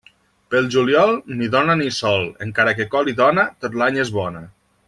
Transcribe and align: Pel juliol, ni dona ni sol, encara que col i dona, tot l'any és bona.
Pel 0.53 0.69
juliol, 0.75 1.13
ni 1.41 1.51
dona 1.57 1.75
ni 1.83 1.91
sol, 1.99 2.27
encara 2.49 2.75
que 2.81 2.91
col 2.97 3.15
i 3.15 3.17
dona, 3.23 3.49
tot 3.67 3.81
l'any 3.83 4.05
és 4.07 4.17
bona. 4.21 4.47